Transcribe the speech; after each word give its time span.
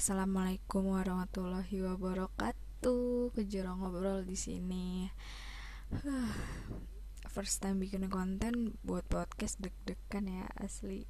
Assalamualaikum 0.00 0.96
warahmatullahi 0.96 1.84
wabarakatuh. 1.84 3.36
Kejarang 3.36 3.84
ngobrol 3.84 4.24
di 4.24 4.32
sini. 4.32 5.12
First 7.28 7.60
time 7.60 7.84
bikin 7.84 8.08
konten 8.08 8.80
buat 8.80 9.04
podcast 9.12 9.60
deg-degan 9.60 10.24
ya 10.24 10.48
asli. 10.56 11.04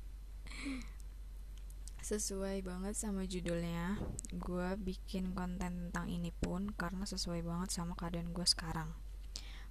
Sesuai 2.03 2.67
banget 2.67 2.99
sama 2.99 3.31
judulnya. 3.31 4.03
Gue 4.35 4.75
bikin 4.75 5.39
konten 5.39 5.95
tentang 5.95 6.11
ini 6.11 6.35
pun 6.35 6.75
karena 6.75 7.07
sesuai 7.07 7.47
banget 7.47 7.71
sama 7.71 7.95
keadaan 7.95 8.35
gue 8.35 8.43
sekarang. 8.43 8.91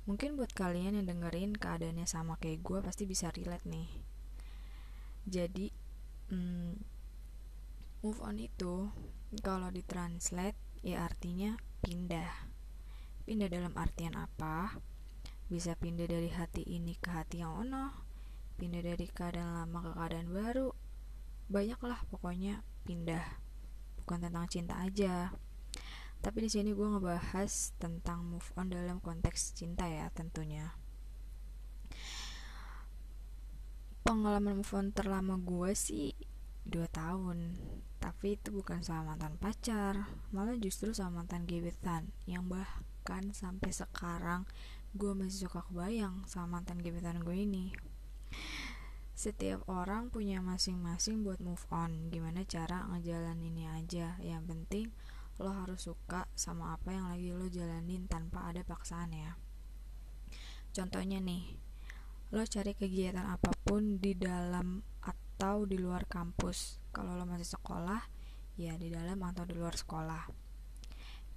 Mungkin 0.08 0.40
buat 0.40 0.56
kalian 0.56 0.96
yang 0.96 1.12
dengerin 1.12 1.60
keadaannya 1.60 2.08
sama 2.08 2.40
kayak 2.40 2.64
gue 2.64 2.80
pasti 2.80 3.04
bisa 3.04 3.36
relate 3.36 3.68
nih. 3.68 3.92
Jadi, 5.28 5.68
hmm, 6.32 7.00
move 8.00 8.24
on 8.24 8.40
itu 8.40 8.88
kalau 9.38 9.69
ditranslate 9.69 10.57
ya 10.82 11.06
artinya 11.06 11.54
pindah. 11.86 12.50
Pindah 13.29 13.46
dalam 13.46 13.78
artian 13.78 14.18
apa? 14.18 14.74
Bisa 15.46 15.78
pindah 15.78 16.10
dari 16.10 16.33
hati 16.33 16.65
ini 16.65 16.97
ke 16.97 17.14
hati 17.14 17.46
yang 17.46 17.54
ono 17.54 18.10
pindah 18.60 18.84
dari 18.84 19.07
keadaan 19.07 19.56
lama 19.56 19.79
ke 19.79 19.92
keadaan 19.96 20.29
baru. 20.36 20.70
Banyaklah 21.47 22.04
pokoknya 22.11 22.60
pindah. 22.84 23.23
Bukan 24.04 24.20
tentang 24.28 24.46
cinta 24.51 24.75
aja. 24.84 25.32
Tapi 26.20 26.37
di 26.43 26.50
sini 26.51 26.75
gue 26.75 26.84
ngebahas 26.84 27.71
tentang 27.79 28.28
move 28.28 28.50
on 28.59 28.68
dalam 28.68 29.00
konteks 29.00 29.56
cinta 29.56 29.87
ya 29.87 30.11
tentunya. 30.11 30.75
Pengalaman 34.03 34.59
move 34.59 34.73
on 34.75 34.92
terlama 34.92 35.39
gue 35.39 35.72
sih 35.72 36.11
dua 36.67 36.92
tahun 36.92 37.56
tapi 38.09 38.42
itu 38.42 38.50
bukan 38.50 38.81
sama 38.81 39.14
mantan 39.14 39.38
pacar 39.38 40.09
malah 40.34 40.58
justru 40.58 40.98
sama 40.98 41.22
mantan 41.22 41.46
gebetan 41.46 42.10
yang 42.26 42.50
bahkan 42.50 43.30
sampai 43.38 43.70
sekarang 43.70 44.50
gue 44.98 45.14
masih 45.14 45.46
suka 45.46 45.62
kebayang 45.70 46.26
sama 46.26 46.58
mantan 46.58 46.82
gebetan 46.82 47.22
gue 47.22 47.38
ini. 47.38 47.70
Setiap 49.14 49.62
orang 49.70 50.10
punya 50.10 50.42
masing-masing 50.42 51.22
buat 51.22 51.38
move 51.38 51.62
on 51.70 52.10
gimana 52.10 52.42
cara 52.50 52.90
ngejalan 52.90 53.38
ini 53.46 53.70
aja. 53.70 54.18
Yang 54.26 54.44
penting 54.50 54.86
lo 55.38 55.54
harus 55.54 55.86
suka 55.86 56.26
sama 56.34 56.73
apa 56.73 56.90
yang 56.90 57.14
lagi 57.14 57.30
lo 57.30 57.46
jalanin 57.46 58.10
tanpa 58.10 58.50
ada 58.50 58.66
paksaan 58.66 59.14
ya. 59.14 59.38
Contohnya 60.73 61.22
nih 61.22 61.46
lo 62.34 62.42
cari 62.42 62.73
kegiatan 62.73 63.30
apa 63.30 63.54
pun 63.62 64.02
di 64.02 64.18
dalam 64.18 64.82
atau 65.06 65.70
di 65.70 65.78
luar 65.78 66.10
kampus 66.10 66.89
kalau 66.90 67.16
lo 67.16 67.26
masih 67.26 67.58
sekolah 67.58 68.06
ya 68.59 68.76
di 68.76 68.92
dalam 68.92 69.22
atau 69.23 69.48
di 69.48 69.56
luar 69.56 69.78
sekolah. 69.78 70.28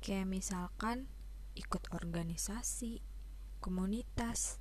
Kayak 0.03 0.27
misalkan 0.27 1.07
ikut 1.55 1.93
organisasi 1.95 3.05
komunitas 3.63 4.59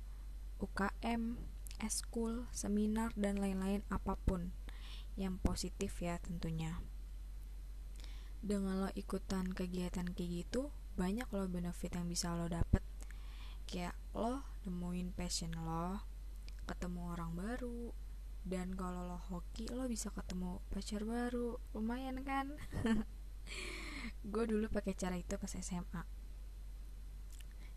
UKM 0.62 1.34
eskul 1.82 2.46
seminar 2.54 3.10
dan 3.18 3.42
lain-lain 3.42 3.82
apa 3.90 4.14
pun 4.14 4.54
yang 5.18 5.42
positif 5.42 5.98
ya 5.98 6.22
tentunya. 6.22 6.78
Dengan 8.38 8.86
lo 8.86 8.90
ikutan 8.94 9.50
kegiatan 9.50 10.06
kayak 10.14 10.46
gitu 10.46 10.70
banyak 10.94 11.26
lo 11.34 11.50
benefit 11.50 11.98
yang 11.98 12.06
bisa 12.06 12.30
lo 12.38 12.46
dapet. 12.46 12.84
Kayak 13.66 13.98
lo 14.14 14.46
nemuin 14.62 15.10
passion 15.10 15.50
lo 15.58 16.06
ketemu 16.70 17.10
orang 17.10 17.34
baru 17.34 17.90
dan 18.42 18.74
kalau 18.74 19.06
lo 19.06 19.18
hoki 19.30 19.70
lo 19.70 19.86
bisa 19.86 20.10
ketemu 20.10 20.58
pacar 20.70 21.06
baru. 21.06 21.58
Lumayan 21.74 22.22
kan? 22.26 22.54
Gue 24.32 24.44
dulu 24.50 24.66
pakai 24.70 24.94
cara 24.98 25.14
itu 25.14 25.34
pas 25.38 25.50
SMA 25.50 26.22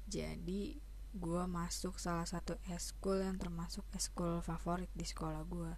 jadi 0.06 0.78
gue 1.16 1.44
masuk 1.50 1.98
salah 1.98 2.30
satu 2.30 2.62
eskul 2.70 3.26
yang 3.26 3.42
termasuk 3.42 3.82
eskul 3.98 4.44
favorit 4.46 4.92
di 4.94 5.02
sekolah 5.02 5.42
gue. 5.50 5.74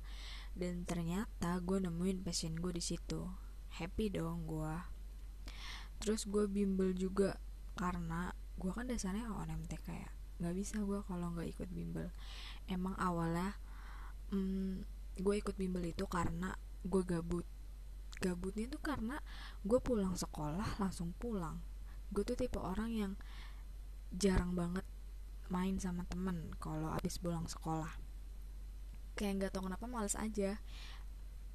Dan 0.58 0.84
ternyata 0.84 1.62
gue 1.64 1.80
nemuin 1.80 2.26
passion 2.26 2.58
gue 2.60 2.76
di 2.76 2.84
situ. 2.84 3.24
Happy 3.80 4.12
dong 4.12 4.44
gue. 4.50 4.76
Terus 6.04 6.28
gue 6.28 6.50
bimbel 6.50 6.92
juga 6.92 7.40
karena 7.80 8.36
gue 8.58 8.72
kan 8.74 8.90
dasarnya 8.90 9.30
ONMT 9.32 9.74
kayak 9.86 10.12
nggak 10.38 10.54
bisa 10.54 10.82
gue 10.84 11.00
kalau 11.08 11.32
nggak 11.32 11.56
ikut 11.56 11.70
bimbel. 11.72 12.12
Emang 12.68 12.98
awalnya 13.00 13.56
hmm, 14.32 14.84
gue 15.18 15.36
ikut 15.38 15.56
bimbel 15.58 15.84
itu 15.90 16.06
karena 16.06 16.54
gue 16.86 17.04
gabut. 17.04 17.46
Gabutnya 18.18 18.66
tuh 18.72 18.82
karena 18.82 19.22
gue 19.62 19.80
pulang 19.82 20.18
sekolah 20.18 20.82
langsung 20.82 21.14
pulang. 21.18 21.62
Gue 22.10 22.24
tuh 22.26 22.40
tipe 22.40 22.58
orang 22.58 22.90
yang 22.90 23.14
jarang 24.16 24.56
banget 24.56 24.86
main 25.48 25.80
sama 25.80 26.04
temen 26.08 26.52
kalau 26.58 26.92
abis 26.96 27.20
pulang 27.22 27.46
sekolah. 27.46 27.94
Kayak 29.18 29.34
nggak 29.38 29.52
tau 29.54 29.64
kenapa 29.66 29.86
males 29.86 30.18
aja. 30.18 30.60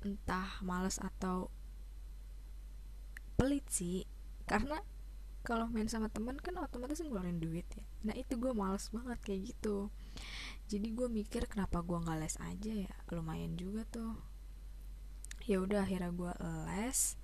Entah 0.02 0.58
males 0.62 0.98
atau 0.98 1.50
pelit 3.38 3.66
sih 3.70 4.06
karena 4.46 4.78
kalau 5.42 5.66
main 5.66 5.90
sama 5.90 6.06
temen 6.06 6.38
kan 6.38 6.54
otomatis 6.62 7.02
ngeluarin 7.02 7.42
duit 7.42 7.66
ya. 7.74 7.82
Nah 8.06 8.14
itu 8.14 8.38
gue 8.38 8.54
males 8.54 8.86
banget 8.94 9.18
kayak 9.22 9.40
gitu 9.54 9.90
jadi 10.72 10.88
gue 10.88 11.04
mikir 11.12 11.44
kenapa 11.52 11.84
gue 11.84 12.00
nggak 12.00 12.18
les 12.24 12.36
aja 12.40 12.72
ya? 12.88 12.94
Lumayan 13.12 13.60
juga 13.60 13.84
tuh. 13.84 14.16
Ya 15.44 15.60
udah 15.60 15.84
akhirnya 15.84 16.08
gue 16.16 16.32
les. 16.72 17.20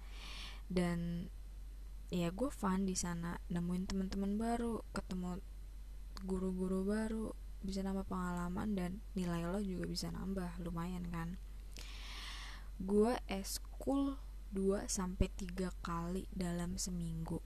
Dan 0.68 1.32
ya 2.12 2.28
gue 2.28 2.50
fun 2.52 2.84
di 2.84 2.92
sana 2.92 3.40
nemuin 3.48 3.88
teman-teman 3.88 4.36
baru 4.36 4.84
ketemu 4.92 5.40
guru-guru 6.28 6.84
baru 6.84 7.26
bisa 7.64 7.84
nambah 7.84 8.04
pengalaman 8.04 8.76
dan 8.76 8.90
nilai 9.16 9.48
lo 9.48 9.64
juga 9.64 9.88
bisa 9.88 10.12
nambah. 10.12 10.60
Lumayan 10.60 11.08
kan? 11.08 11.40
Gue 12.76 13.16
eskul 13.32 14.20
2 14.52 14.84
sampai 14.92 15.32
3 15.32 15.72
kali 15.80 16.28
dalam 16.36 16.76
seminggu 16.76 17.40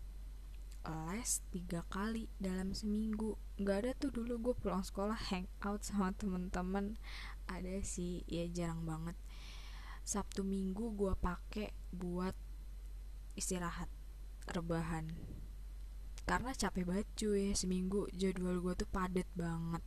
les 0.83 1.39
tiga 1.55 1.87
kali 1.87 2.27
dalam 2.43 2.75
seminggu. 2.75 3.39
Nggak 3.59 3.77
ada 3.79 3.91
tuh 3.95 4.11
dulu 4.11 4.51
gue 4.51 4.55
pulang 4.59 4.83
sekolah 4.83 5.15
hang 5.31 5.47
out 5.63 5.87
sama 5.87 6.11
temen-temen. 6.11 6.99
Ada 7.47 7.83
sih 7.87 8.27
ya 8.27 8.51
jarang 8.51 8.83
banget. 8.83 9.15
Sabtu 10.03 10.43
minggu 10.43 10.99
gue 10.99 11.15
pakai 11.15 11.71
buat 11.95 12.35
istirahat 13.39 13.87
rebahan. 14.51 15.07
Karena 16.27 16.51
capek 16.55 16.87
banget 16.87 17.07
cuy 17.15 17.55
seminggu 17.55 18.11
jadwal 18.11 18.59
gue 18.59 18.75
tuh 18.83 18.91
padet 18.91 19.27
banget. 19.39 19.83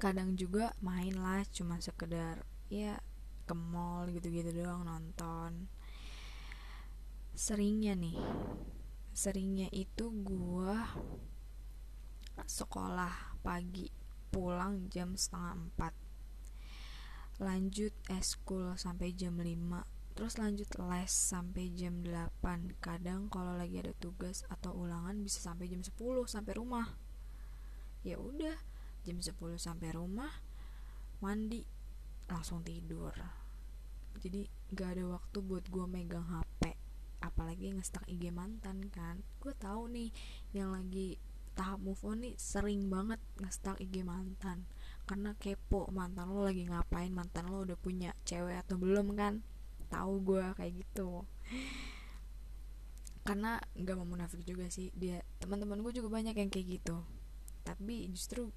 Kadang 0.00 0.34
juga 0.34 0.72
main 0.80 1.12
lah 1.12 1.44
cuma 1.52 1.76
sekedar 1.78 2.42
ya 2.72 2.96
ke 3.44 3.52
mall 3.52 4.08
gitu-gitu 4.08 4.48
doang 4.52 4.88
nonton. 4.88 5.68
Seringnya 7.36 7.92
nih 7.96 8.16
seringnya 9.12 9.68
itu 9.72 10.08
gua 10.24 10.88
sekolah 12.48 13.38
pagi 13.44 13.92
pulang 14.32 14.88
jam 14.88 15.12
setengah 15.12 15.68
empat. 15.68 15.94
Lanjut 17.44 17.92
eskul 18.08 18.72
sampai 18.80 19.12
jam 19.12 19.36
5 19.36 19.84
terus 20.12 20.36
lanjut 20.36 20.68
les 20.76 21.08
sampai 21.08 21.72
jam 21.72 22.04
8 22.04 22.76
kadang 22.84 23.32
kalau 23.32 23.56
lagi 23.56 23.80
ada 23.80 23.96
tugas 23.96 24.44
atau 24.52 24.76
ulangan 24.76 25.16
bisa 25.24 25.40
sampai 25.40 25.68
jam 25.68 25.80
10 25.80 25.92
sampai 26.28 26.52
rumah. 26.56 26.88
Ya 28.04 28.16
udah 28.16 28.56
jam 29.04 29.20
10 29.20 29.36
sampai 29.60 29.92
rumah 29.92 30.30
mandi 31.20 31.64
langsung 32.28 32.64
tidur. 32.64 33.12
Jadi 34.20 34.46
gak 34.72 34.96
ada 34.96 35.04
waktu 35.18 35.38
buat 35.42 35.64
gue 35.68 35.86
megang 35.88 36.28
HP 36.28 36.61
apalagi 37.42 37.74
ngestak 37.74 38.06
IG 38.06 38.30
mantan 38.30 38.86
kan. 38.94 39.18
Gue 39.42 39.50
tahu 39.58 39.90
nih 39.90 40.14
yang 40.54 40.70
lagi 40.70 41.18
tahap 41.58 41.82
move 41.82 41.98
on 42.06 42.22
nih 42.22 42.38
sering 42.38 42.86
banget 42.86 43.18
ngestak 43.42 43.82
IG 43.82 44.06
mantan. 44.06 44.62
Karena 45.10 45.34
kepo 45.34 45.90
mantan 45.90 46.30
lo 46.30 46.46
lagi 46.46 46.70
ngapain 46.70 47.10
mantan 47.10 47.50
lo 47.50 47.66
udah 47.66 47.74
punya 47.74 48.14
cewek 48.22 48.62
atau 48.62 48.78
belum 48.78 49.18
kan? 49.18 49.42
Tahu 49.90 50.22
gue 50.22 50.54
kayak 50.54 50.86
gitu. 50.86 51.26
Karena 53.26 53.58
nggak 53.74 53.96
mau 53.98 54.06
munafik 54.06 54.46
juga 54.46 54.70
sih 54.70 54.94
dia 54.94 55.26
teman-teman 55.42 55.82
gue 55.82 55.98
juga 55.98 56.14
banyak 56.14 56.38
yang 56.38 56.46
kayak 56.46 56.78
gitu. 56.78 57.02
Tapi 57.66 58.06
justru 58.14 58.54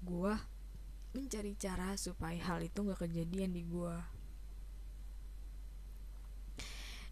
gue 0.00 0.32
mencari 1.12 1.52
cara 1.60 2.00
supaya 2.00 2.40
hal 2.48 2.64
itu 2.64 2.80
nggak 2.80 3.04
kejadian 3.04 3.52
di 3.52 3.60
gue 3.68 4.17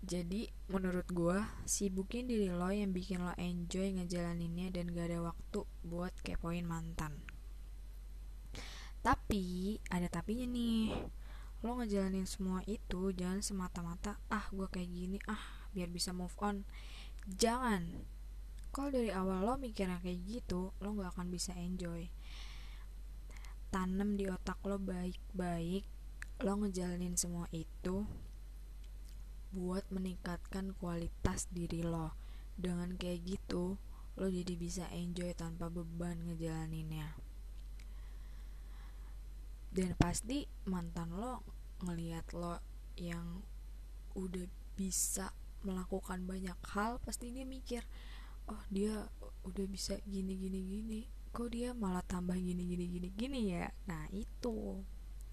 jadi 0.04 0.52
menurut 0.68 1.08
gue 1.08 1.38
sibukin 1.64 2.28
diri 2.28 2.52
lo 2.52 2.68
yang 2.68 2.92
bikin 2.92 3.24
lo 3.24 3.32
enjoy 3.40 3.96
ngejalaninnya 3.96 4.68
dan 4.68 4.92
gak 4.92 5.08
ada 5.08 5.32
waktu 5.32 5.64
buat 5.86 6.12
kepoin 6.20 6.68
mantan. 6.68 7.24
Tapi 9.00 9.78
ada 9.88 10.10
tapinya 10.12 10.44
nih. 10.44 10.92
Lo 11.64 11.80
ngejalanin 11.80 12.28
semua 12.28 12.60
itu 12.68 13.14
jangan 13.16 13.40
semata-mata 13.40 14.20
ah 14.28 14.44
gue 14.52 14.68
kayak 14.68 14.90
gini 14.92 15.18
ah 15.30 15.40
biar 15.72 15.88
bisa 15.88 16.12
move 16.12 16.36
on. 16.44 16.68
Jangan. 17.24 18.04
Kalau 18.76 18.92
dari 18.92 19.08
awal 19.08 19.48
lo 19.48 19.56
mikirnya 19.56 20.02
kayak 20.04 20.20
gitu 20.28 20.76
lo 20.84 20.88
gak 21.00 21.16
akan 21.16 21.32
bisa 21.32 21.56
enjoy. 21.56 22.12
Tanam 23.72 24.20
di 24.20 24.28
otak 24.28 24.60
lo 24.68 24.76
baik-baik 24.76 25.88
lo 26.44 26.52
ngejalanin 26.60 27.16
semua 27.16 27.48
itu 27.48 28.04
buat 29.52 29.86
meningkatkan 29.92 30.74
kualitas 30.78 31.46
diri 31.52 31.82
lo. 31.82 32.14
Dengan 32.56 32.96
kayak 32.96 33.22
gitu 33.26 33.76
lo 34.16 34.26
jadi 34.32 34.54
bisa 34.56 34.88
enjoy 34.90 35.36
tanpa 35.36 35.68
beban 35.68 36.24
ngejalaninnya. 36.24 37.12
Dan 39.68 39.92
pasti 40.00 40.48
mantan 40.64 41.12
lo 41.12 41.44
ngelihat 41.84 42.32
lo 42.32 42.58
yang 42.96 43.44
udah 44.16 44.48
bisa 44.72 45.36
melakukan 45.60 46.24
banyak 46.24 46.56
hal 46.72 46.96
pasti 47.04 47.34
dia 47.34 47.44
mikir 47.44 47.84
oh 48.48 48.62
dia 48.70 49.10
udah 49.44 49.66
bisa 49.68 50.00
gini 50.08 50.32
gini 50.38 50.60
gini. 50.64 51.00
Kok 51.36 51.52
dia 51.52 51.76
malah 51.76 52.00
tambah 52.00 52.38
gini 52.40 52.64
gini 52.64 52.88
gini 52.88 53.08
gini 53.12 53.40
ya? 53.52 53.68
Nah 53.84 54.08
itu 54.16 54.80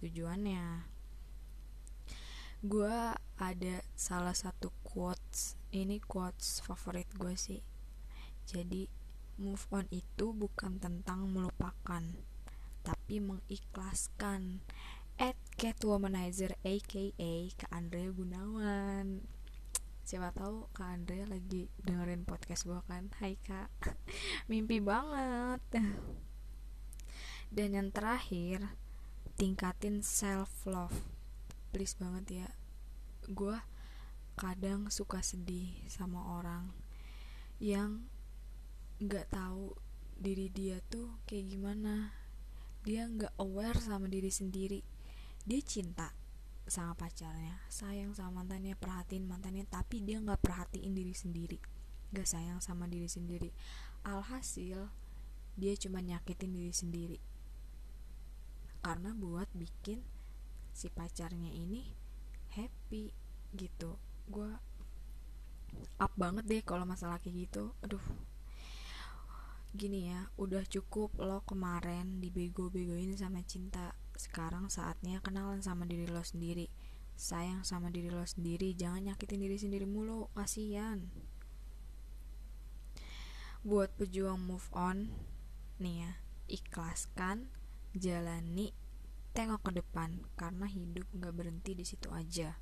tujuannya 0.04 0.93
gue 2.64 2.96
ada 3.44 3.76
salah 3.92 4.32
satu 4.32 4.72
quotes. 4.88 5.60
Ini 5.76 6.00
quotes 6.00 6.64
favorit 6.64 7.12
gue 7.12 7.36
sih. 7.36 7.60
Jadi 8.48 8.88
move 9.36 9.68
on 9.76 9.84
itu 9.92 10.32
bukan 10.32 10.80
tentang 10.80 11.28
melupakan 11.28 12.04
tapi 12.88 13.20
mengikhlaskan. 13.20 14.64
At 15.20 15.36
Catwomanizer 15.60 16.56
aka 16.64 17.06
Kak 17.52 17.72
Andre 17.76 18.08
Gunawan. 18.16 19.28
Siapa 20.08 20.32
tahu 20.32 20.72
Kak 20.72 20.88
Andre 20.88 21.28
lagi 21.28 21.68
dengerin 21.84 22.24
podcast 22.24 22.64
gue 22.64 22.80
kan? 22.88 23.12
Hai 23.20 23.36
Kak. 23.44 23.70
Mimpi 24.50 24.80
banget. 24.80 25.60
Dan 27.52 27.70
yang 27.76 27.92
terakhir 27.92 28.72
tingkatin 29.36 30.00
self 30.00 30.64
love 30.64 31.13
please 31.74 31.98
banget 31.98 32.46
ya. 32.46 32.50
Gue 33.26 33.58
kadang 34.38 34.94
suka 34.94 35.26
sedih 35.26 35.74
sama 35.90 36.22
orang 36.38 36.70
yang 37.58 38.06
nggak 39.02 39.34
tahu 39.34 39.74
diri 40.14 40.54
dia 40.54 40.78
tuh 40.86 41.18
kayak 41.26 41.50
gimana. 41.50 42.14
Dia 42.86 43.10
nggak 43.10 43.34
aware 43.42 43.82
sama 43.82 44.06
diri 44.06 44.30
sendiri. 44.30 44.86
Dia 45.44 45.60
cinta 45.66 46.14
sama 46.64 46.96
pacarnya 46.96 47.60
sayang 47.68 48.16
sama 48.16 48.40
mantannya 48.40 48.80
perhatiin 48.80 49.28
mantannya 49.28 49.68
tapi 49.68 50.00
dia 50.00 50.22
nggak 50.22 50.40
perhatiin 50.40 50.94
diri 50.94 51.12
sendiri. 51.12 51.58
Nggak 52.14 52.28
sayang 52.30 52.60
sama 52.62 52.86
diri 52.86 53.10
sendiri. 53.10 53.50
Alhasil 54.06 54.94
dia 55.58 55.74
cuma 55.76 56.06
nyakitin 56.06 56.54
diri 56.54 56.74
sendiri. 56.74 57.20
Karena 58.84 59.16
buat 59.16 59.50
bikin 59.58 60.04
si 60.74 60.90
pacarnya 60.90 61.54
ini 61.54 61.94
happy 62.58 63.14
gitu. 63.54 63.96
Gue 64.26 64.50
up 66.02 66.14
banget 66.18 66.46
deh 66.50 66.62
kalau 66.66 66.84
masalah 66.84 67.22
kayak 67.22 67.48
gitu. 67.50 67.78
Aduh. 67.86 68.04
Gini 69.74 70.10
ya 70.10 70.30
udah 70.38 70.62
cukup 70.70 71.18
lo 71.18 71.42
kemarin 71.46 72.22
dibego-begoin 72.22 73.18
sama 73.18 73.42
cinta. 73.46 73.98
Sekarang 74.14 74.70
saatnya 74.70 75.22
kenalan 75.22 75.66
sama 75.66 75.86
diri 75.90 76.06
lo 76.10 76.22
sendiri. 76.22 76.70
Sayang 77.14 77.62
sama 77.66 77.94
diri 77.94 78.10
lo 78.10 78.26
sendiri 78.26 78.74
jangan 78.74 79.14
nyakitin 79.14 79.42
diri 79.42 79.58
sendiri 79.58 79.86
mulu 79.86 80.30
kasihan. 80.34 81.10
Buat 83.66 83.96
pejuang 83.98 84.42
move 84.42 84.70
on 84.76 85.10
nih 85.82 86.06
ya 86.06 86.12
ikhlaskan 86.52 87.50
jalani 87.98 88.76
tengok 89.34 89.66
ke 89.66 89.72
depan 89.82 90.22
karena 90.38 90.70
hidup 90.70 91.10
gak 91.18 91.34
berhenti 91.34 91.74
di 91.74 91.82
situ 91.82 92.14
aja. 92.14 92.62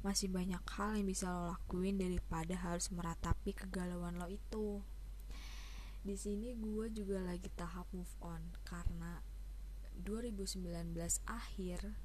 Masih 0.00 0.32
banyak 0.32 0.64
hal 0.64 0.96
yang 0.96 1.08
bisa 1.08 1.28
lo 1.28 1.52
lakuin 1.52 2.00
daripada 2.00 2.56
harus 2.56 2.88
meratapi 2.88 3.52
kegalauan 3.52 4.16
lo 4.16 4.28
itu. 4.32 4.80
Di 6.00 6.16
sini 6.16 6.56
gue 6.56 6.88
juga 6.88 7.20
lagi 7.20 7.52
tahap 7.52 7.84
move 7.92 8.16
on 8.24 8.40
karena 8.64 9.20
2019 10.00 10.96
akhir 11.28 11.96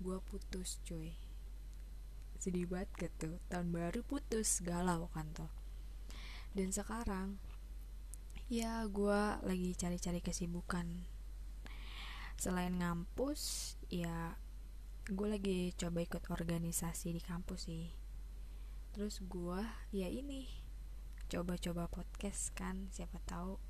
gue 0.00 0.18
putus 0.24 0.80
cuy. 0.88 1.12
Sedih 2.40 2.64
banget 2.64 2.88
gitu 2.96 3.36
tahun 3.52 3.76
baru 3.76 4.00
putus 4.08 4.64
galau 4.64 5.12
kan 5.12 5.28
tuh. 5.36 5.52
Dan 6.56 6.72
sekarang 6.72 7.36
ya 8.48 8.84
gue 8.88 9.20
lagi 9.44 9.72
cari-cari 9.76 10.24
kesibukan 10.24 11.13
selain 12.38 12.74
ngampus 12.76 13.74
ya 13.88 14.36
gue 15.04 15.28
lagi 15.28 15.76
coba 15.76 16.00
ikut 16.00 16.32
organisasi 16.32 17.12
di 17.12 17.20
kampus 17.20 17.68
sih. 17.68 17.92
Terus 18.96 19.20
gue 19.20 19.60
ya 19.92 20.08
ini 20.08 20.48
coba-coba 21.28 21.90
podcast 21.92 22.56
kan 22.56 22.88
siapa 22.88 23.20
tahu. 23.28 23.60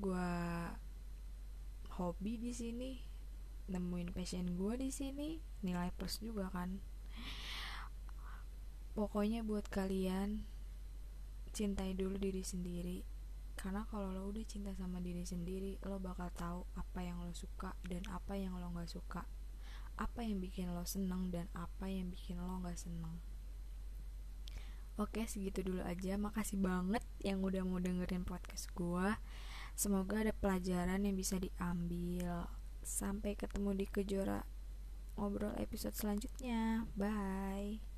Gue 0.00 0.32
hobi 2.00 2.40
di 2.40 2.56
sini 2.56 3.04
nemuin 3.68 4.16
passion 4.16 4.56
gue 4.56 4.74
di 4.80 4.88
sini 4.88 5.36
nilai 5.60 5.92
plus 5.92 6.24
juga 6.24 6.48
kan. 6.48 6.80
Pokoknya 8.96 9.44
buat 9.44 9.68
kalian 9.68 10.48
cintai 11.52 11.92
dulu 11.92 12.16
diri 12.16 12.40
sendiri 12.40 13.19
karena 13.60 13.84
kalau 13.92 14.08
lo 14.08 14.32
udah 14.32 14.40
cinta 14.48 14.72
sama 14.72 15.04
diri 15.04 15.20
sendiri 15.20 15.76
lo 15.84 16.00
bakal 16.00 16.32
tahu 16.32 16.64
apa 16.80 17.04
yang 17.04 17.20
lo 17.20 17.36
suka 17.36 17.76
dan 17.84 18.00
apa 18.08 18.40
yang 18.40 18.56
lo 18.56 18.72
nggak 18.72 18.88
suka. 18.88 19.28
Apa 20.00 20.24
yang 20.24 20.40
bikin 20.40 20.72
lo 20.72 20.88
seneng 20.88 21.28
dan 21.28 21.52
apa 21.52 21.92
yang 21.92 22.08
bikin 22.08 22.40
lo 22.40 22.64
nggak 22.64 22.80
seneng. 22.80 23.20
Oke 24.96 25.28
segitu 25.28 25.60
dulu 25.60 25.84
aja. 25.84 26.16
Makasih 26.16 26.56
banget 26.56 27.04
yang 27.20 27.44
udah 27.44 27.60
mau 27.68 27.76
dengerin 27.76 28.24
podcast 28.24 28.72
gue 28.72 29.12
Semoga 29.80 30.20
ada 30.20 30.36
pelajaran 30.36 31.04
yang 31.08 31.16
bisa 31.16 31.40
diambil. 31.40 32.48
Sampai 32.84 33.36
ketemu 33.36 33.76
di 33.76 33.86
kejora 33.88 34.44
Ngobrol 35.16 35.56
episode 35.60 35.96
selanjutnya. 35.96 36.88
Bye 36.96 37.89